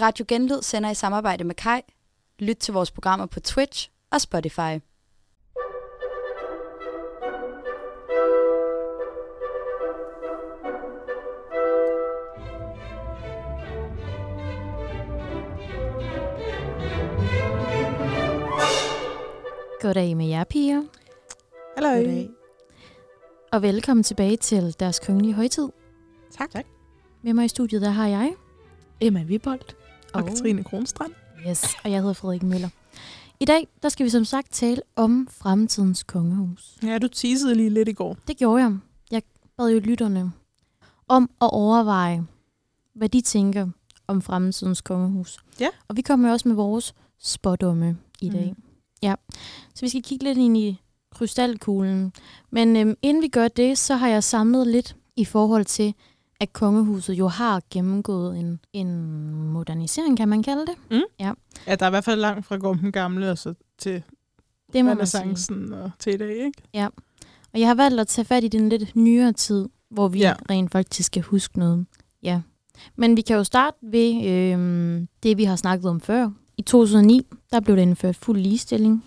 [0.00, 1.80] Radio Genlyd sender i samarbejde med Kai.
[2.38, 4.78] Lyt til vores programmer på Twitch og Spotify.
[19.80, 20.82] Goddag med jer, piger.
[21.76, 21.88] Hallo.
[21.88, 22.30] Goddag.
[23.52, 25.68] Og velkommen tilbage til deres kongelige højtid.
[26.38, 26.50] Tak.
[26.50, 26.64] tak.
[27.22, 28.34] Med mig i studiet, der har jeg.
[29.00, 29.81] Emma Vibolt.
[30.14, 31.12] Og Katrine Kronstrand.
[31.48, 32.68] Yes, og jeg hedder Frederik Møller.
[33.40, 36.76] I dag, der skal vi som sagt tale om fremtidens kongehus.
[36.82, 38.16] Ja, du teasede lige lidt i går.
[38.28, 38.78] Det gjorde jeg.
[39.10, 39.22] Jeg
[39.56, 40.32] bad jo lytterne
[41.08, 42.24] om at overveje,
[42.94, 43.68] hvad de tænker
[44.06, 45.38] om fremtidens kongehus.
[45.60, 45.68] Ja.
[45.88, 48.54] Og vi kommer også med vores spådomme i dag.
[48.56, 48.62] Mm.
[49.02, 49.14] Ja,
[49.74, 52.12] så vi skal kigge lidt ind i krystalkuglen.
[52.50, 55.94] Men øhm, inden vi gør det, så har jeg samlet lidt i forhold til,
[56.42, 58.90] at kongehuset jo har gennemgået en, en
[59.34, 61.02] modernisering, kan man kalde det.
[61.20, 61.32] Ja,
[61.66, 64.02] der er i hvert fald langt fra Gumpen Gamle og så til
[64.72, 65.20] Det må man sige.
[65.22, 66.62] renaissancen og til i dag, ikke?
[67.54, 70.28] Og jeg har valgt at tage fat i den lidt nyere tid, hvor vi ja.
[70.28, 70.34] Ja.
[70.50, 71.86] rent faktisk skal huske noget.
[72.22, 72.40] Ja.
[72.96, 76.30] Men vi kan jo starte ved øhm, det, vi har snakket om før.
[76.58, 79.04] I 2009, der blev der indført fuld ligestilling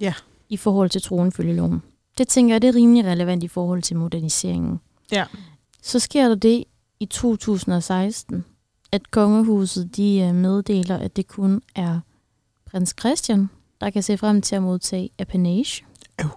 [0.00, 0.14] Ja.
[0.48, 1.82] i forhold til tronfølgeloven.
[2.18, 4.80] Det tænker jeg, det er rimelig relevant i forhold til moderniseringen.
[5.12, 5.24] Ja.
[5.82, 6.64] Så sker der det
[7.00, 8.44] i 2016,
[8.92, 12.00] at kongehuset de øh, meddeler, at det kun er
[12.70, 13.48] prins Christian,
[13.80, 15.84] der kan se frem til at modtage apanage.
[16.20, 16.28] Øv.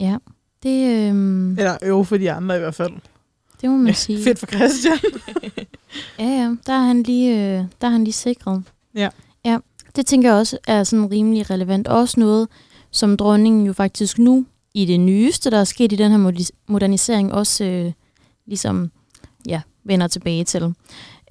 [0.00, 0.16] Ja,
[0.62, 2.92] det, øhm, Eller øv for de andre i hvert fald.
[3.60, 4.24] det må man sige.
[4.24, 4.98] Fedt for Christian.
[6.18, 8.62] Ja, ja, der er han lige, øh, der er han lige sikret.
[8.94, 9.08] Ja.
[9.44, 9.58] Ja,
[9.96, 11.88] det tænker jeg også er sådan rimelig relevant.
[11.88, 12.48] Også noget,
[12.90, 17.32] som dronningen jo faktisk nu, i det nyeste, der er sket i den her modernisering,
[17.32, 17.92] også øh,
[18.46, 18.90] ligesom,
[19.48, 20.74] ja, vender tilbage til.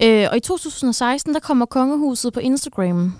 [0.02, 3.14] Øh, og i 2016, der kommer kongehuset på Instagram.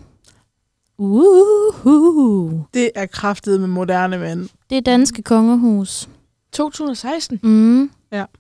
[0.99, 2.63] Uhuhu.
[2.75, 4.49] Det er kraftet med moderne mænd.
[4.71, 6.09] Det er danske kongehus.
[6.53, 7.41] 2016.
[7.43, 7.91] Mm.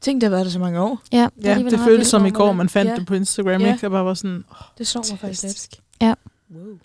[0.00, 1.00] Tænk, det har været der så mange år.
[1.12, 2.97] Ja, Ja, alligevel det føltes som i går, man- fandt ja.
[2.97, 3.72] det på Instagram, Ja.
[3.72, 3.81] ikke?
[3.81, 5.50] Der bare var sådan, åh, Det så mig faktisk lidt.
[5.53, 5.81] fantastisk.
[6.54, 6.78] Wow.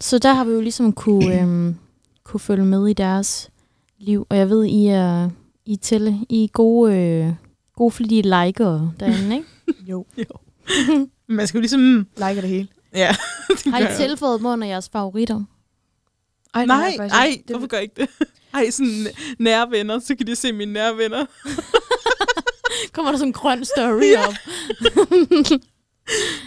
[0.00, 1.76] Så der har vi jo ligesom kunne, øhm,
[2.24, 3.50] kunne følge med i deres
[3.98, 4.26] liv.
[4.30, 5.30] Og jeg ved, I er,
[5.66, 7.32] I er til, I er gode, øh,
[7.78, 9.48] gode flittige likere derinde, ikke?
[9.90, 10.06] Jo.
[10.18, 10.24] Jo.
[10.88, 12.68] Men Man skal jo ligesom, Liker det hele.
[12.94, 13.16] ja.
[13.64, 15.44] det har I tilføjet mig under jeres favoritter?
[16.54, 17.42] Ej, Nej, jeg faktisk ej, ikke.
[17.48, 18.08] Det- hvorfor gør ikke det?
[18.54, 19.06] Ej, sådan
[19.38, 21.26] nære venner, så kan de se mine nære venner.
[22.92, 24.26] Kommer der sådan en grøn story Ja.
[24.28, 24.34] op?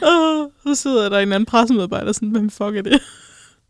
[0.07, 3.01] Åh, så sidder der en anden pressemedarbejder sådan, hvem fuck er det?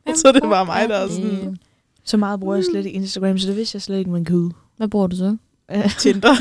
[0.06, 1.58] Og så er det bare mig, der er sådan,
[2.04, 4.52] Så meget bruger jeg slet ikke Instagram, så det vidste jeg slet ikke, man kunne.
[4.78, 5.38] Hvad bruger du så?
[6.00, 6.36] Tinder.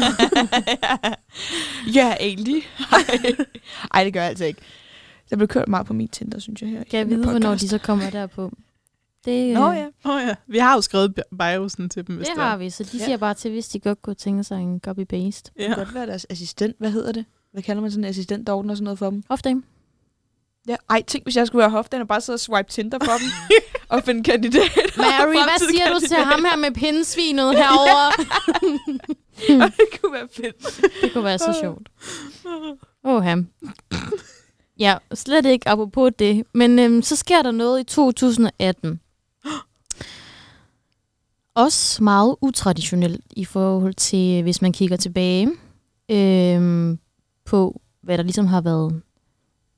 [1.94, 2.62] ja, egentlig.
[3.94, 4.04] Ej.
[4.04, 4.60] Det gør jeg altså ikke.
[5.30, 6.84] Der blev kørt meget på min Tinder, synes jeg her.
[6.84, 7.62] Kan jeg vide, hvornår podcast.
[7.62, 8.52] de så kommer derpå?
[9.24, 9.86] Det, Nå øh, ja.
[10.04, 12.70] Oh, ja, vi har jo skrevet bi- biosen til dem, hvis det det har vi,
[12.70, 13.04] så de Ja.
[13.04, 15.42] siger bare til, hvis de godt kunne tænke sig en copy-paste.
[15.42, 15.66] Det Ja.
[15.66, 16.76] kan godt være deres assistent.
[16.78, 17.24] Hvad hedder det?
[17.52, 19.22] Hvad kalder man sådan en assistent, der ordner sådan noget for dem?
[19.28, 19.62] Hofdame.
[20.68, 20.76] Ja.
[20.90, 23.56] Ej, tænk, hvis jeg skulle være hofdagen og bare sidde og swipe Tinder for dem.
[23.88, 24.82] og finde kandidater.
[24.96, 28.24] Mary, hvad siger du til ham her med pindsvinet herovre?
[29.78, 30.80] det kunne være fedt.
[31.02, 31.88] det kunne være så sjovt.
[33.04, 33.46] Åh, ham.
[34.78, 36.44] Ja, slet ikke apropos det.
[36.54, 39.00] Men øhm, så sker der noget i 2018.
[41.54, 45.50] Også meget utraditionelt i forhold til, hvis man kigger tilbage
[46.10, 46.98] øhm,
[47.44, 49.02] på, hvad der ligesom har været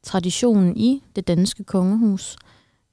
[0.02, 2.36] traditionen i det danske kongehus.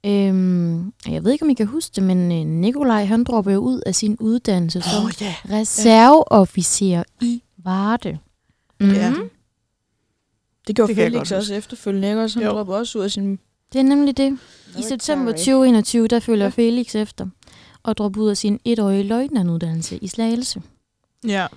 [0.06, 3.60] Øhm, jeg ved ikke, om I kan huske det, men øh, Nikolaj han dropper jo
[3.60, 5.36] ud af sin uddannelse som Åh ja.
[5.50, 8.18] reserveofficer i Varde.
[8.80, 8.96] Mm-hmm.
[8.96, 9.14] Ja.
[10.68, 12.22] Det gjorde Det Felix også efterfølgende, ikke?
[12.22, 12.54] Også han Jo.
[12.56, 13.40] droppede også ud af sin...
[13.74, 14.38] Det er nemlig det.
[14.80, 16.50] I september 2021, der følger Ja.
[16.50, 17.28] Felix efter
[17.84, 20.62] og dropper ud af sin etårige løjtnantuddannelse i Slagelse.
[21.26, 21.48] ja.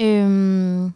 [0.00, 0.92] Øhm,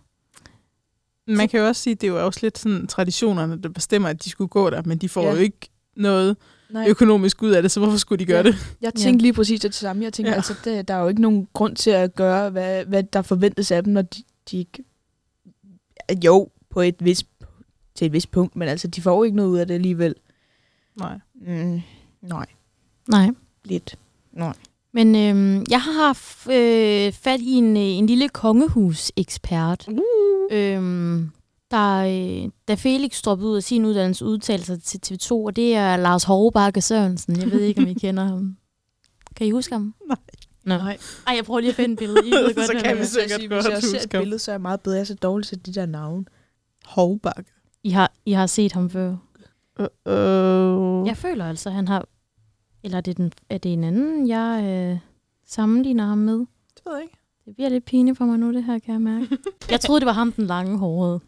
[1.26, 4.08] Man kan jo også sige, at det er jo også lidt sådan traditionerne, der bestemmer,
[4.08, 5.31] at de skulle gå der, men de får Ja.
[5.31, 5.67] jo ikke
[5.98, 6.37] noget
[6.70, 8.43] Nej, økonomisk ud af det, så hvorfor skulle de gøre Ja.
[8.43, 8.76] det?
[8.81, 10.05] jeg tænkte lige præcis det samme.
[10.05, 10.37] Jeg tænkte, Ja.
[10.37, 13.70] altså, det, der er jo ikke nogen grund til at gøre, hvad, hvad der forventes
[13.70, 14.84] af dem, når de, de ikke...
[16.25, 17.25] Jo, på et vis,
[17.94, 20.14] til et vis punkt, men altså, de får jo ikke noget ud af det alligevel.
[20.99, 21.19] Nej.
[21.46, 21.81] Mm,
[22.22, 22.46] nej,
[23.08, 23.31] nej.
[23.64, 23.96] lidt.
[24.32, 24.52] Nej.
[24.93, 29.99] Men øhm, jeg har haft øh, fat i en, øh, en lille kongehusekspert, Uh.
[30.50, 31.31] øhm,
[31.70, 31.99] der,
[32.44, 35.97] øh, da Felix droppede ud af sin uddannelse, udtalte sig til TV2, og det er
[35.97, 37.37] Lars Hårbakke Sørensen.
[37.41, 38.56] Jeg ved ikke, om I kender ham.
[39.37, 39.94] Kan I huske ham?
[40.09, 40.17] Nej.
[40.65, 40.76] Nå.
[40.76, 40.99] Nej.
[41.26, 42.29] Ej, jeg prøver lige at finde et billede.
[42.29, 43.05] I ved godt, Så kan vi er.
[43.05, 44.94] sikkert sige, godt hvis jeg ser huske et billede, så er jeg meget bedre.
[44.97, 46.25] Jeg er så dårlig til de der navne.
[46.87, 47.50] Hovbakke.
[47.82, 49.17] I har, I har set ham før.
[49.81, 52.06] Uh, Jeg føler altså, han har...
[52.82, 54.99] Eller er det, den, er det en anden, jeg øh,
[55.47, 56.38] sammenligner ham med?
[56.38, 57.19] Det ved jeg ikke.
[57.44, 59.38] Det bliver lidt pinligt for mig nu, det her, kan jeg mærke.
[59.70, 61.20] jeg troede, det var ham, den lange hårede.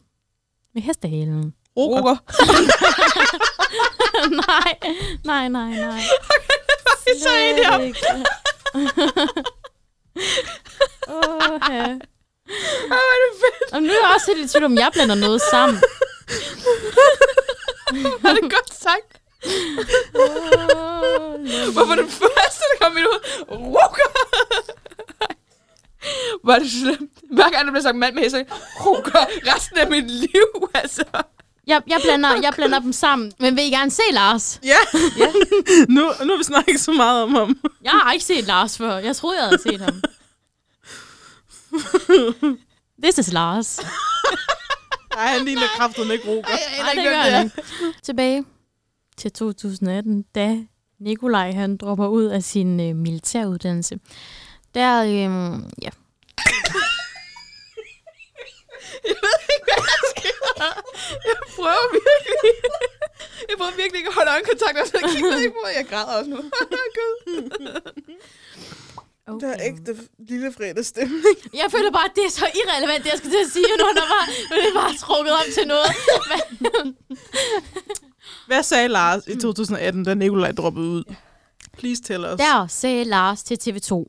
[0.74, 1.54] Med hestehalen.
[1.76, 2.00] Roger.
[2.02, 2.16] Roger.
[4.46, 4.72] nej,
[5.24, 6.00] nej, nej, nej.
[7.22, 7.80] Så er det ham.
[11.08, 11.84] Åh, ja.
[11.84, 11.98] Ej,
[12.88, 13.72] hvor er det fedt.
[13.72, 15.82] Og nu er jeg også lidt i tvivl om, jeg blander noget sammen.
[18.22, 19.20] Var det godt sagt?
[21.72, 23.44] Hvorfor den første, der kom i ud?
[23.50, 24.10] Roger.
[26.44, 27.19] Var det slemt?
[27.32, 28.44] Hver gang der blev sagt mand med hest, så
[29.54, 31.04] resten af mit liv, altså.
[31.66, 33.32] Jeg, jeg, blander, jeg blander dem sammen.
[33.38, 34.60] Men vil I gerne se Lars?
[34.64, 34.76] Ja,
[35.18, 35.26] Ja.
[35.94, 37.58] nu, nu har vi snakket så meget om ham.
[37.82, 38.96] Jeg har ikke set Lars før.
[38.96, 40.02] Jeg troede, jeg havde set ham.
[43.02, 43.80] This is Lars.
[45.16, 46.42] Nej, han ligner kraften ikke Roger.
[46.42, 47.62] Nej, det gør han ikke.
[48.02, 48.44] Tilbage
[49.16, 50.58] til 2018, da
[51.00, 53.98] Nikolaj han dropper ud af sin øh, militæruddannelse.
[54.74, 55.88] Der, øh, ja,
[59.10, 60.36] Jeg ved ikke, hvad der sker.
[61.28, 62.52] Jeg prøver virkelig.
[63.48, 66.12] Jeg prøver virkelig ikke at holde øjenkontakt, og så kigger jeg ikke på, jeg græder
[66.18, 66.36] også nu.
[66.98, 67.36] Gud.
[69.26, 69.46] okay.
[69.46, 69.92] Der er ægte
[70.30, 71.36] lille fredagsstemning.
[71.60, 73.86] Jeg føler bare, at det er så irrelevant, det jeg skal til at sige, nu
[74.00, 75.90] der var, nu er det bare trukket op til noget.
[78.46, 81.04] Hvad sagde Lars i 2018, da Nikolaj droppede ud?
[81.78, 82.38] Please tell us.
[82.38, 84.04] der sagde Lars til TV2,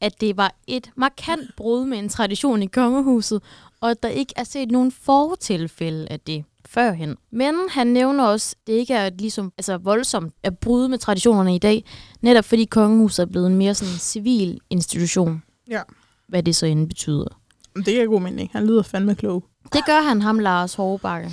[0.00, 3.42] at det var et markant brud med en tradition i kongehuset,
[3.80, 7.16] og at der ikke er set nogen fortilfælde af det førhen.
[7.32, 11.54] Men han nævner også, at det ikke er ligesom, altså voldsomt at bryde med traditionerne
[11.54, 11.84] i dag,
[12.20, 15.42] netop fordi kongehuset er blevet en mere sådan civil institution.
[15.70, 15.80] Ja.
[16.28, 17.40] Hvad det så end betyder.
[17.76, 18.50] Det er god mening.
[18.52, 19.44] Han lyder fandme klog.
[19.72, 21.30] Det gør han, ham Lars Hårbakke.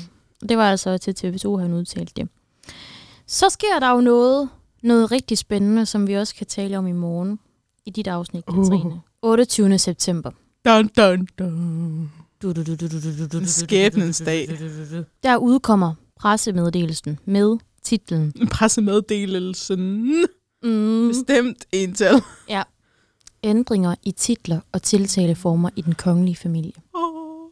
[0.49, 2.29] Det var altså til TV2, han udtalte det.
[3.27, 4.49] Så sker der jo noget,
[4.83, 7.39] noget rigtig spændende, som vi også kan tale om i morgen
[7.85, 8.55] i dit afsnit, Uh.
[8.55, 9.01] Katrine.
[9.21, 9.77] 28.
[9.79, 10.31] september.
[10.65, 12.11] Dun, dun, dun.
[13.45, 14.49] Skæbnens dag.
[15.23, 20.03] Der udkommer pressemeddelelsen med titlen Pressemeddelelsen.
[20.63, 22.21] mm, Bestemt ental.
[23.43, 26.73] Ændringer i titler og tiltaleformer i den kongelige familie.
[26.93, 27.49] Oh.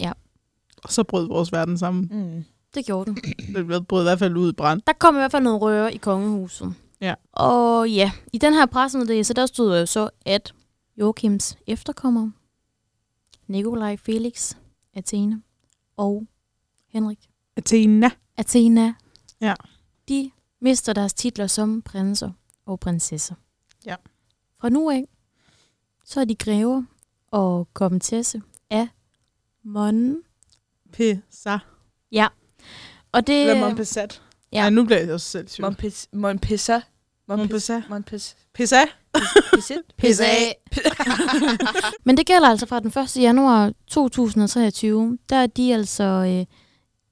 [0.00, 0.12] Ja.
[0.84, 2.08] Og så brød vores verden sammen.
[2.12, 2.44] Mm.
[2.74, 3.18] Det gjorde den.
[3.70, 4.80] Det brød i hvert fald ud i brand.
[4.86, 6.74] Der kom i hvert fald noget røre i kongehuset.
[7.00, 7.14] Ja.
[7.32, 10.54] Og ja, i den her pressemeddelelse, der stod jo så, at
[10.96, 12.30] Joachims efterkommer,
[13.50, 14.54] Nikolaj Felix,
[14.94, 15.36] Athena
[15.96, 16.26] og
[16.88, 17.18] Henrik
[17.56, 18.10] Athena.
[18.36, 18.94] Athena,
[19.40, 19.54] Ja.
[20.08, 20.30] de
[20.60, 22.32] mister deres titler som prinser
[22.66, 23.34] og prinsesser.
[23.86, 23.96] Ja.
[24.60, 25.04] Fra nu af,
[26.04, 26.82] så er de grever
[27.30, 28.88] og komtesse af
[29.62, 30.22] Mon.
[30.92, 31.58] Pissa.
[32.12, 32.28] Ja.
[33.12, 33.40] Og det...
[33.50, 34.22] Eller Montpessat.
[34.52, 34.58] ja.
[34.58, 34.64] Ja.
[34.64, 35.48] ja, nu bliver jeg også selv.
[35.64, 36.80] Montpes- Montpessa.
[37.28, 37.82] Montpessa.
[37.88, 38.34] Montpessa.
[38.54, 38.86] Montpessa.
[39.98, 40.56] Pisse af.
[42.06, 43.16] Men det gælder altså fra den 1.
[43.22, 45.18] januar 2023.
[45.28, 46.46] Der er de altså øh,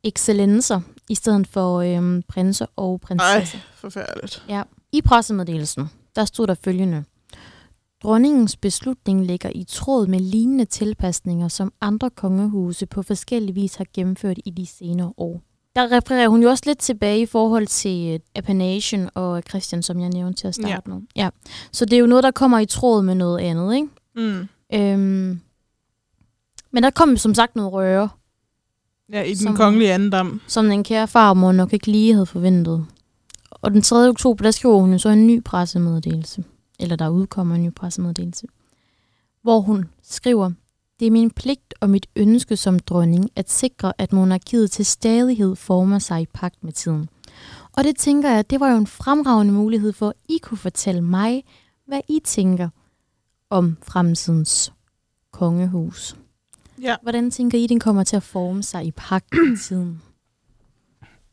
[0.05, 3.59] excellencer i stedet for øh, prinser og prinsesser.
[3.75, 4.45] forfærdeligt.
[4.93, 7.05] I pressemeddelelsen, der stod der følgende.
[8.03, 13.87] Dronningens beslutning ligger i tråd med lignende tilpasninger, som andre kongehuse på forskellig vis har
[13.95, 15.43] gennemført i de senere år.
[15.79, 20.01] Der refererer hun jo også lidt tilbage i forhold til øh, Appanagen og Christian, som
[20.01, 20.79] jeg nævnte til at starte ja.
[20.87, 21.01] med.
[21.17, 21.29] Ja.
[21.73, 23.89] Så det er jo noget, der kommer i tråd med noget andet, ikke?
[24.17, 24.49] Mm.
[24.75, 25.41] Øhm,
[26.71, 28.09] men der kom som sagt noget røre,
[29.13, 30.41] Ja, i den Som- kongelige andendam.
[30.47, 32.87] som den kære farmor nok ikke lige havde forventet.
[33.51, 34.09] Og den 3.
[34.09, 36.45] oktober, der skriver hun jo så en ny pressemeddelelse.
[36.81, 38.47] Eller der udkommer en ny pressemeddelelse.
[39.43, 40.51] Hvor hun skriver,
[41.01, 45.57] det er min pligt og mit ønske som dronning at sikre, at monarkiet til stadighed
[45.57, 47.09] former sig i pagt med tiden.
[47.73, 51.01] Og det tænker jeg, det var jo en fremragende mulighed for, at I kunne fortælle
[51.03, 51.45] mig,
[51.87, 52.69] hvad I tænker
[53.51, 54.73] om fremtidens
[55.33, 56.17] kongehus.
[56.83, 56.97] Ja.
[57.03, 60.03] Hvordan tænker I, den kommer til at forme sig i pagt med tiden?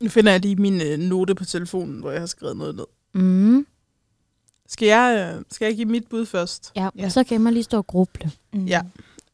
[0.00, 2.84] Nu finder jeg lige min øh, note på telefonen, hvor jeg har skrevet noget ned.
[3.14, 3.66] Mm.
[4.68, 6.72] Skal jeg, øh, skal jeg give mit bud først?
[6.76, 7.08] Ja, Ja.
[7.08, 8.30] så kan man lige stå og gruble.
[8.52, 8.64] Mm.
[8.64, 8.82] Ja.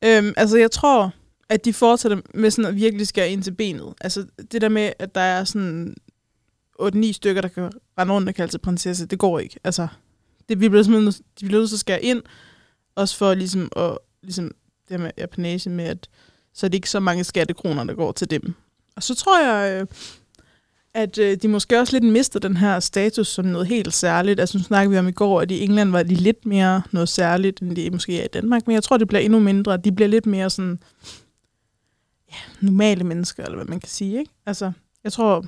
[0.04, 1.12] Øhm, altså, jeg tror,
[1.49, 3.94] at de fortsætter med sådan at virkelig skære ind til benet.
[4.00, 5.97] Altså, det der med, at der er sådan
[6.80, 9.61] 8-9 stykker, der kan rende rundt og kalde sig prinsesse, det går ikke.
[9.64, 9.88] Altså,
[10.49, 12.23] det, vi bliver simpelthen, de bliver nødt til at skære ind,
[12.94, 14.44] også for ligesom at, ligesom
[14.88, 16.09] det her med apanage med, at
[16.54, 18.54] så er det ikke så mange skattekroner, der går til dem.
[18.97, 19.87] Og så tror jeg, øh,
[20.95, 24.41] at øh, de måske også lidt mister den her status som noget helt særligt.
[24.41, 27.09] Altså nu snakkede vi om i går, at i England var de lidt mere noget
[27.09, 28.67] særligt, end de måske er i Danmark.
[28.67, 29.77] Men jeg tror, det bliver endnu mindre.
[29.77, 30.79] De bliver lidt mere sådan
[32.31, 34.19] ja, normale mennesker, eller hvad man kan sige.
[34.19, 34.31] Ikke?
[34.47, 34.73] Altså,
[35.05, 35.45] jeg tror,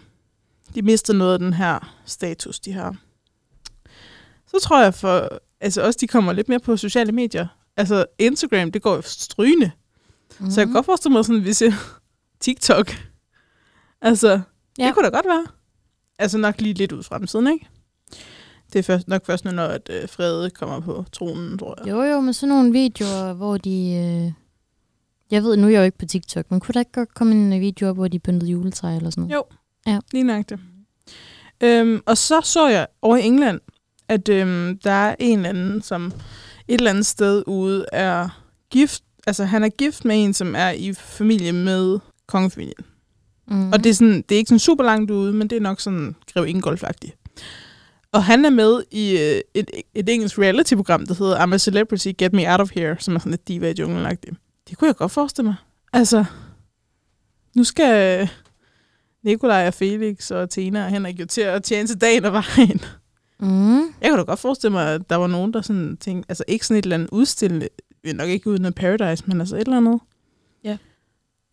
[0.75, 2.97] de mister noget af den her status, de har.
[4.47, 5.29] Så tror jeg for,
[5.61, 7.47] altså også de kommer lidt mere på sociale medier.
[7.77, 9.71] Altså Instagram, det går jo strygende.
[10.41, 10.51] Mm.
[10.51, 11.75] Så jeg kan godt forestille mig sådan, hvis jeg
[12.41, 12.91] TikTok.
[14.01, 14.41] Altså.
[14.78, 14.87] Ja.
[14.87, 15.47] det kunne da godt være.
[16.19, 17.69] Altså nok lige lidt ud i fremtiden, ikke?
[18.73, 21.90] Det er først, nok først nu, når at, øh, Frede kommer på tronen, tror jeg.
[21.90, 23.71] Jo, jo, men sådan nogle videoer, hvor de...
[23.71, 24.33] Øh,
[25.31, 27.35] jeg ved, nu er jeg jo ikke på TikTok, men kunne der ikke godt komme
[27.35, 29.35] en video op, hvor de pyntede juletræ eller sådan noget?
[29.35, 29.45] Jo.
[29.87, 29.99] Ja.
[30.12, 30.61] Lige nok det.
[31.61, 33.61] Øhm, og så så jeg over i England,
[34.09, 36.12] at øhm, der er en eller anden, som
[36.69, 39.02] et eller andet sted ude er gift.
[39.26, 42.85] Altså han er gift med en, som er i familie med kongefamilien.
[43.47, 43.73] Mm.
[43.73, 45.81] Og det er, sådan, det er ikke sådan super langt ude, men det er nok
[45.81, 47.17] sådan Grev Ingolf-agtigt.
[48.13, 52.09] Og han er med i øh, et, et engelsk reality-program, der hedder I'm a Celebrity,
[52.19, 54.35] Get Me Out of Here, som er sådan lidt diva i junglen -agtigt.
[54.69, 55.55] Det kunne jeg godt forestille mig.
[55.93, 56.25] Altså,
[57.57, 58.29] nu skal
[59.25, 62.81] Nikolaj og Felix og Tina og Henrik jo til at tjene til dagen og vejen.
[63.41, 63.95] Mm.
[64.01, 66.67] Jeg kunne da godt forestille mig, at der var nogen, der sådan tænkte, altså ikke
[66.67, 67.69] sådan et eller andet udstillende,
[68.05, 70.01] nok ikke uden af Paradise, men altså et eller andet.
[70.65, 70.77] Ja.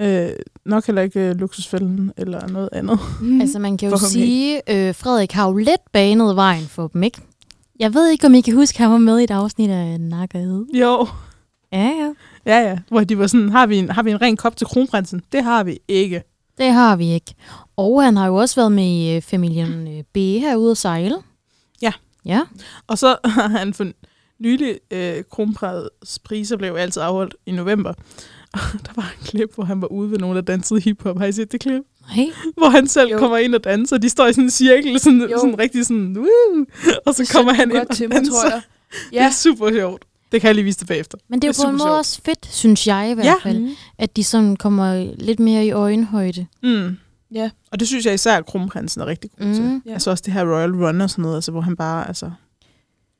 [0.01, 0.29] Øh,
[0.65, 2.99] nok heller ikke øh, luksusfælden eller noget andet.
[3.21, 3.41] Mm.
[3.41, 7.21] Altså man kan jo sige, øh, Frederik har jo lidt banet vejen for dem, ikke?
[7.79, 10.01] Jeg ved ikke, om I kan huske, at han var med i et afsnit af
[10.01, 10.65] Nakkerhed.
[10.73, 11.07] Jo.
[11.71, 12.13] Ja, ja.
[12.45, 12.77] Ja, ja.
[12.87, 15.21] Hvor de var sådan, har vi en, har vi en ren kop til kronprinsen?
[15.31, 16.23] Det har vi ikke.
[16.57, 17.35] Det har vi ikke.
[17.77, 21.15] Og han har jo også været med i øh, familien øh, B herude at sejle.
[21.81, 21.91] Ja.
[22.25, 22.41] Ja.
[22.87, 23.85] Og så har han for
[24.39, 27.93] nylig, øh, kronpriser blev altid afholdt i november.
[28.85, 31.17] Der var en klip, hvor han var ude ved nogen, der dansede hiphop.
[31.19, 31.81] Har I set det klip?
[32.15, 32.25] Nej.
[32.57, 33.17] Hvor han selv jo.
[33.17, 35.37] Kommer ind og danser, og de står i sådan en cirkel, sådan, Jo.
[35.39, 36.65] sådan rigtig sådan, Woo!
[37.05, 38.33] og så Det kommer han ind og til mig, danser.
[38.33, 38.61] tror jeg.
[39.11, 39.31] Det er Ja.
[39.31, 40.05] super sjovt.
[40.31, 41.17] Det kan jeg lige vise dig bagefter.
[41.29, 41.97] Men det er jo på en måde sjovt.
[41.99, 43.35] også fedt, synes jeg i hvert Ja.
[43.43, 43.69] fald, Mm.
[43.97, 46.45] at de sådan kommer lidt mere i øjenhøjde.
[46.63, 46.97] Mm.
[47.31, 47.49] Ja.
[47.71, 49.53] Og det synes jeg især, at kronprinsen er rigtig god mm.
[49.53, 49.63] til.
[49.63, 49.81] Mm.
[49.85, 49.93] Ja.
[49.93, 52.31] Altså også det her Royal Run og sådan noget, altså, hvor han bare, altså...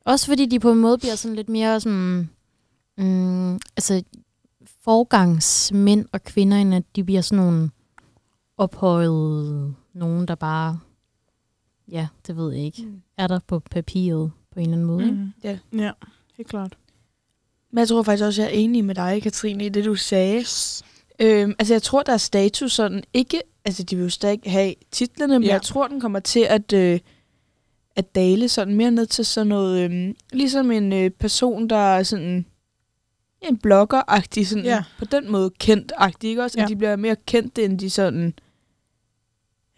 [0.05, 2.29] Også fordi de på en måde bliver sådan lidt mere sådan...
[2.97, 4.03] Mm, altså,
[4.83, 7.69] forgangsmænd og kvinder, end at de bliver sådan nogle
[8.57, 10.79] ophøjede nogen, der bare...
[11.91, 12.85] Ja, det ved jeg ikke.
[12.85, 13.01] Mm.
[13.17, 15.11] Er der på papiret på en eller anden måde.
[15.11, 15.17] Mm.
[15.17, 15.31] Mm.
[15.43, 15.57] Ja.
[15.73, 15.91] Ja,
[16.37, 16.77] helt klart.
[17.71, 20.45] Men jeg tror faktisk også, jeg er enig med dig, Katrine, i det, du sagde.
[21.19, 23.41] Øhm, altså, jeg tror, der er status sådan ikke...
[23.65, 25.53] Altså, de vil jo stadig have titlerne, men Ja.
[25.53, 26.99] jeg tror, den kommer til at, øh,
[27.95, 29.91] at dale sådan mere ned til sådan noget...
[29.91, 32.45] Øh, ligesom en øh, person, der er sådan...
[33.41, 34.83] En blogger-agtig, sådan Ja.
[34.99, 36.59] på den måde kendt-agtig, ikke også?
[36.59, 36.63] Ja.
[36.63, 38.33] At de bliver mere kendte, end de sådan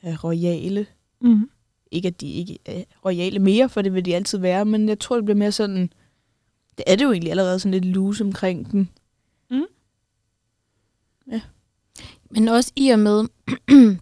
[0.04, 0.86] ja, royale.
[1.22, 1.50] Mm.
[1.92, 5.00] Ikke, at de ikke er royale mere, for det vil de altid være, men jeg
[5.00, 5.90] tror, det bliver mere sådan...
[6.78, 8.88] Det er det jo egentlig allerede sådan lidt loose omkring dem.
[12.32, 13.24] Men også i og med,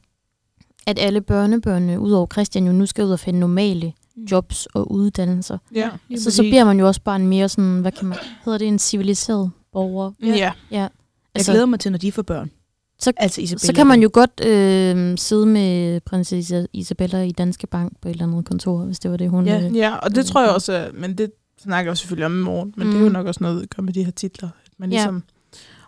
[0.88, 3.94] at alle børnebørnene, udover Christian, jo nu skal ud og finde normale
[4.32, 5.58] jobs og uddannelser.
[5.76, 5.90] Ja.
[6.18, 8.68] Så, så bliver man jo også bare en mere sådan, hvad kan man, hedder det,
[8.68, 10.12] en civiliseret borger.
[10.22, 10.28] Ja.
[10.28, 10.36] ja.
[10.72, 10.80] Ja.
[10.80, 10.90] Jeg
[11.36, 12.52] Altså, glæder mig til, når de får børn.
[13.00, 13.66] Så- altså Isabella.
[13.66, 18.12] så kan man jo godt øh, sidde med prinsesse Isabella i Danske Bank på et
[18.12, 19.46] eller andet kontor, hvis det var det, hun...
[19.48, 19.66] Ja.
[19.66, 21.32] øh, Ja, og det tror jeg også, er- men det
[21.64, 22.92] snakker jeg selvfølgelig om i morgen, men mm.
[22.94, 23.14] det er jo Mm.
[23.14, 24.50] nok også noget, der med de her titler.
[24.66, 24.96] At man Ja.
[24.98, 25.24] ligesom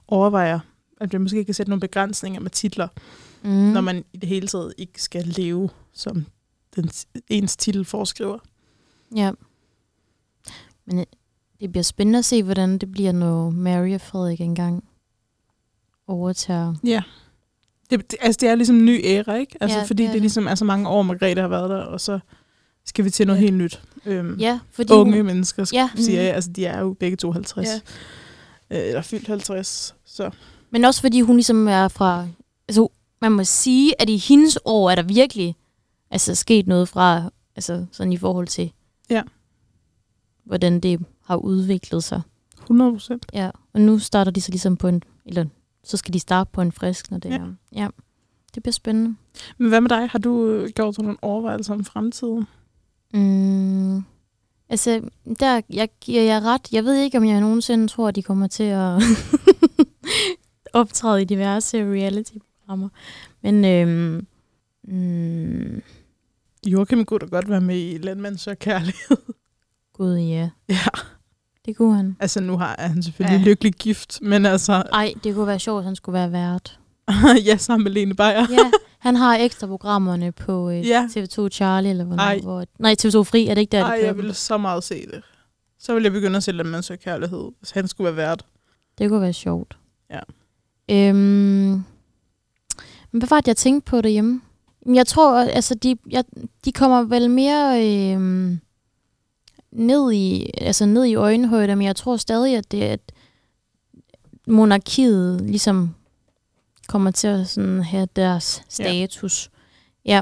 [0.08, 0.60] overvejer,
[1.01, 2.88] at vi måske kan sætte nogle begrænsninger med titler,
[3.44, 3.50] Mm.
[3.50, 3.56] mm.
[3.56, 6.25] når man i det hele taget ikke skal leve, som
[6.75, 6.89] den,
[7.30, 8.38] ens titel foreskriver.
[9.15, 9.32] Ja.
[10.86, 11.06] Men øh,
[11.62, 14.84] det bliver spændende at se, hvordan det bliver, når Mary og Frederik engang
[16.08, 16.74] overtager.
[16.84, 17.01] Ja.
[17.89, 19.58] Det, det, altså, det er ligesom en ny æra, ikke?
[19.62, 21.82] Altså, Ja, fordi det er det, ligesom er så mange år, Margrethe har været der,
[21.82, 22.20] og så
[22.86, 23.44] skal vi til noget Ja.
[23.46, 23.82] helt nyt.
[24.06, 25.89] Øhm, Ja, fordi Unge hun, mennesker, Ja.
[25.96, 26.25] siger Mhm.
[26.25, 26.34] jeg.
[26.36, 27.68] Altså, de er jo begge to 50.
[27.68, 27.80] Ja.
[28.70, 28.82] Ja.
[28.84, 29.96] Øh, eller fyldt 50.
[30.06, 30.30] Så
[30.72, 32.27] men også fordi hun ligesom er fra...
[32.68, 32.88] Altså,
[33.22, 35.56] man må sige, at i hendes år er der virkelig
[36.13, 38.72] altså, sket noget fra, altså sådan i forhold til,
[39.10, 39.22] Ja.
[40.43, 42.22] hvordan det har udviklet sig.
[42.62, 43.25] 100 procent.
[43.34, 45.46] Ja, og nu starter de så ligesom på en, eller
[45.84, 47.36] så skal de starte på en frisk, når det Ja.
[47.36, 47.53] er.
[47.75, 47.88] Ja,
[48.55, 49.15] det bliver spændende.
[49.58, 50.10] Men hvad med dig?
[50.10, 52.48] Har du øh, gjort sådan nogle overvejelser om fremtiden?
[53.13, 54.03] Mm,
[54.70, 55.01] altså,
[55.39, 56.72] der jeg giver jeg ret.
[56.72, 59.01] Jeg ved ikke, om jeg nogensinde tror, at de kommer til at
[60.74, 62.89] optræde i diverse reality-programmer.
[63.41, 64.27] Men øhm,
[64.84, 65.82] mm,
[66.65, 69.17] Joachim kunne da godt være med i Landmand så kærlighed.
[69.93, 70.75] gud ja, ja.
[71.65, 72.15] det kunne han.
[72.20, 73.43] Altså, nu har han selvfølgelig Ja.
[73.46, 76.79] lykkelig gift, men altså, Ej, det kunne være sjovt, at han skulle være vært.
[77.48, 78.46] ja, sammen med Lene Beyer.
[78.51, 81.08] Ja, han har ekstra programmerne på øh, Ja.
[81.12, 82.39] TV2 Charlie, eller hvornår, Ej.
[82.39, 82.65] hvor...
[82.79, 85.22] Nej, TV2 Fri, er det ikke der, Ej, det jeg ville så meget se det.
[85.79, 88.46] Så ville jeg begynde at se Landmand så kærlighed, hvis han skulle være vært.
[88.98, 89.77] Det kunne være sjovt.
[90.10, 90.20] Ja.
[90.91, 91.84] Øhm,
[93.12, 94.41] men hvad var det, jeg tænkte på derhjemme?
[94.86, 96.24] Jeg tror, altså, de, jeg,
[96.66, 98.58] de kommer vel mere øh,
[99.72, 103.12] ned i, altså ned i øjenhøjde, men jeg tror stadig, at det at
[104.48, 105.96] monarkiet ligesom
[106.88, 109.50] kommer til at sådan have deres status.
[110.06, 110.22] Ja.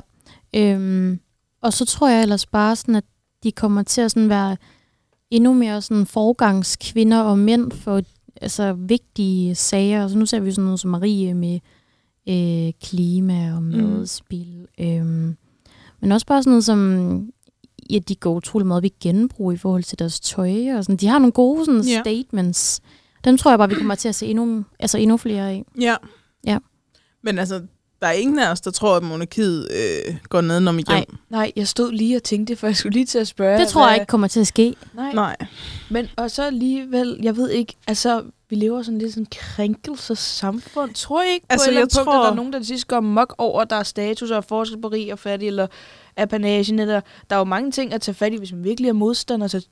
[0.53, 0.73] ja.
[0.73, 1.19] Øhm,
[1.61, 3.03] og så tror jeg ellers bare sådan, at
[3.43, 4.57] de kommer til at sådan være
[5.29, 8.01] endnu mere sådan forgangskvinder og mænd for
[8.41, 10.07] altså, vigtige sager.
[10.07, 11.59] Så nu ser vi sådan noget som Marie med
[12.29, 14.67] øh, klima og madspil.
[14.79, 14.85] Mm.
[14.85, 15.35] Øhm,
[16.01, 17.29] men også bare sådan noget som,
[17.89, 20.73] ja, de går utrolig meget ved genbrug i forhold til deres tøj.
[20.77, 20.97] Og sådan.
[20.97, 22.01] De har nogle gode sådan, Ja.
[22.01, 22.81] statements.
[23.23, 25.63] Dem tror jeg bare, vi kommer til at se endnu, altså endnu flere af.
[25.79, 25.95] Ja.
[26.47, 26.57] Ja.
[27.23, 27.61] Men altså,
[28.01, 31.05] der er ingen af os, der tror, at monarkiet øh, går nedenom igennem.
[31.29, 31.39] Nej.
[31.39, 33.59] Nej, jeg stod lige og tænkte, for jeg skulle lige til at spørge.
[33.59, 34.75] Det tror jeg hvad- ikke kommer til at ske.
[34.93, 35.13] Nej.
[35.13, 35.35] Nej.
[35.89, 39.27] Men og så alligevel, jeg ved ikke, altså, vi lever sådan lidt sådan
[39.95, 40.93] krænkelsesamfund.
[40.93, 42.53] Tror I ikke på Altså, et eller jeg andet punkt, tror- at der er nogen,
[42.53, 45.47] der til sidst går mok over, der er status og forskel på rig og fattig,
[45.47, 45.67] eller
[46.17, 48.93] apanagen, eller der er jo mange ting at tage fat i, hvis man virkelig er
[48.93, 49.65] modstander til...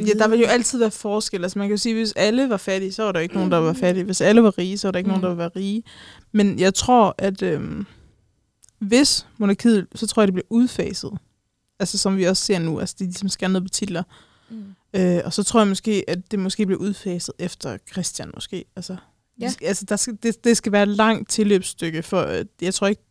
[0.00, 1.42] Ja, der vil jo altid være forskel.
[1.42, 3.50] Altså, man kan jo sige, at hvis alle var fattige, så var der ikke nogen,
[3.50, 4.04] der var fattige.
[4.04, 5.20] Hvis alle var rige, så var der ikke mm.
[5.20, 5.82] nogen, der var rige.
[6.32, 7.86] Men jeg tror, at øhm,
[8.78, 11.10] hvis monarkiet, så tror jeg, det bliver udfaset.
[11.78, 12.80] Altså, som vi også ser nu.
[12.80, 14.02] Altså, de ligesom skærer ned på titler.
[14.50, 14.64] Mm.
[14.94, 18.64] Øh, og så tror jeg måske, at det måske bliver udfaset efter Christian måske.
[18.76, 18.96] Altså,
[19.40, 19.52] Ja.
[19.62, 23.02] altså der skal, det, det skal være et langt tilløbsstykke, for jeg tror ikke,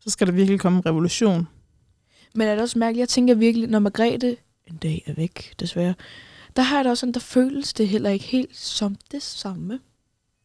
[0.00, 1.48] så skal der virkelig komme en revolution.
[2.34, 3.00] Men er det også mærkeligt?
[3.00, 4.36] Jeg tænker virkelig, når Margrethe
[4.70, 5.94] en dag er væk, desværre,
[6.56, 9.80] der har jeg da også sådan, der føles det heller ikke helt som det samme.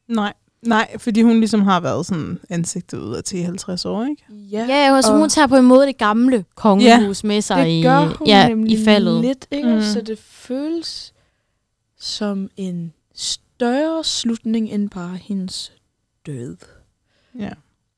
[0.08, 3.22] Nej, nej, fordi hun ligesom har været sådan ansigtet ud af
[3.84, 4.24] 10-50 år, ikke?
[4.30, 7.72] Ja, Ja, altså, og- hun tager på en måde det gamle kongehus med sig det
[7.72, 9.22] i, gør hun ja, i faldet.
[9.22, 9.76] lidt, ikke?
[9.76, 9.82] Mm.
[9.82, 11.14] Så det føles
[12.00, 15.74] som en større slutning end bare hendes
[16.26, 16.58] død.
[17.40, 17.50] Ja.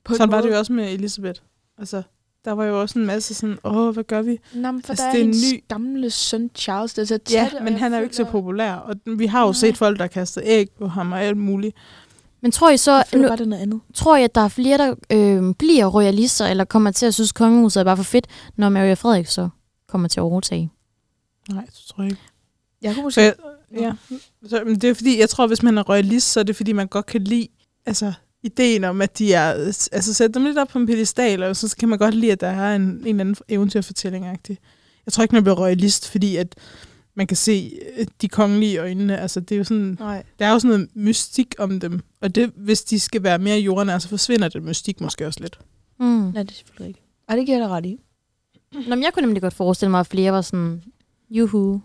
[0.04, 1.42] På Sådan var det jo også med Elisabeth.
[1.78, 2.02] Altså,
[2.48, 4.40] der var jo også en masse sådan, åh, hvad gør vi?
[4.54, 7.06] Nå, men for Altså, der er, det er en ny- gamle søn Charles, der er
[7.06, 8.74] til at Ja, det, men jeg han er jo ikke så populær.
[8.74, 9.54] Og vi har jo Nej.
[9.54, 11.76] set folk, der har kastet æg på ham og alt muligt.
[12.42, 13.80] Men tror I så, Jeg føler nu, bare, det noget andet.
[13.94, 17.32] tror I, at der er flere, der øh, bliver royalister, eller kommer til at synes,
[17.32, 19.50] kongehuset er bare for fedt, når Mary og Frederik så
[19.88, 20.72] kommer til at overtage?
[21.50, 22.22] Nej, det tror jeg ikke.
[22.82, 23.44] Jeg kunne Så måske...
[23.82, 24.18] jeg, ja.
[24.50, 26.72] så, men det er fordi, jeg tror, hvis man er royalist, så er det fordi,
[26.74, 27.48] man godt kan lide
[27.86, 29.52] altså, ideen om, at de er...
[29.92, 32.42] Altså, sætte dem lidt op på en pedestal, og så kan man godt lide, at
[32.42, 34.56] der er en, en eller anden eventyrfortælling -agtig.
[35.06, 36.56] Jeg tror ikke, man bliver royalist, fordi at
[37.16, 39.18] man kan se øh, de kongelige øjnene.
[39.20, 40.24] Altså, det er jo sådan, Nej.
[40.40, 42.00] der er jo sådan noget mystik om dem.
[42.22, 45.60] Og det, hvis de skal være mere jordnære, så forsvinder det mystik måske også lidt.
[46.00, 46.06] Mm.
[46.06, 47.02] Nej, det er selvfølgelig ikke.
[47.30, 48.00] Ej, det giver jeg ret i.
[48.74, 50.84] Nå, men jeg kunne nemlig godt forestille mig, at flere var sådan,
[51.30, 51.82] juhu,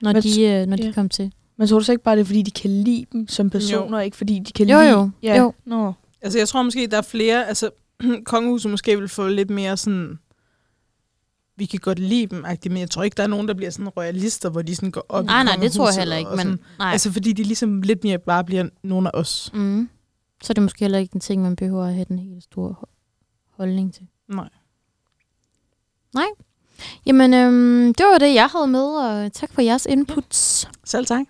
[0.00, 1.32] når, Men de, øh, når de kom til.
[1.58, 4.00] Men tror du så ikke bare, det er, fordi de kan lide dem som personer,
[4.00, 4.90] ikke fordi de kan Jo, lide...
[4.90, 5.36] jo, Ja.
[5.38, 5.54] jo.
[5.64, 5.92] Nå.
[6.22, 7.46] Altså, jeg tror måske, der er flere...
[7.48, 7.70] Altså,
[8.24, 10.18] kongehuset måske vil få lidt mere sådan...
[11.56, 13.70] Vi kan godt lide dem, -agtigt, men jeg tror ikke, der er nogen, der bliver
[13.70, 16.30] sådan royalister, hvor de sådan går op i Nej, nej, det tror jeg heller ikke.
[16.30, 16.58] Men, sådan.
[16.78, 16.92] nej.
[16.92, 19.50] Altså, fordi de ligesom lidt mere bare bliver nogle af os.
[19.54, 19.88] mm.
[20.42, 22.74] Så er det måske heller ikke en ting, man behøver at have den helt store
[22.82, 24.06] ho- holdning til.
[26.14, 26.26] Nej.
[27.06, 30.68] Jamen, øhm, det var det, jeg havde med, og tak for jeres inputs.
[30.84, 31.26] Selv tak.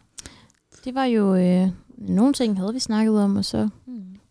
[0.88, 3.68] Det var jo øh, nogle ting, havde vi snakket om, og så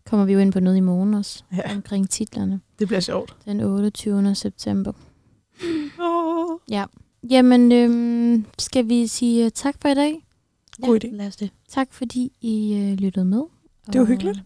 [0.06, 2.60] kommer vi jo ind på noget i morgen også, Ja, omkring titlerne.
[2.78, 3.36] det bliver sjovt.
[3.44, 4.34] Den 28.
[4.34, 4.92] september.
[6.00, 6.84] Oh, Ja.
[7.30, 10.26] Jamen, øhm, skal vi sige øh, tak for i dag?
[10.82, 11.16] god idé.
[11.16, 11.50] Lad os det.
[11.68, 13.42] Tak fordi I øh, lyttede med.
[13.92, 14.38] Det var hyggeligt.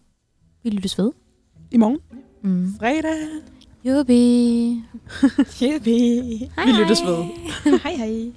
[0.63, 1.11] Vi lyttes ved.
[1.71, 1.97] I morgen.
[2.41, 2.73] Mm.
[2.79, 3.27] Fredag.
[3.85, 4.81] Jubi.
[5.61, 6.37] Yippie.
[6.55, 7.23] Hej, Vi lyttes ved.
[7.83, 8.31] hej hej.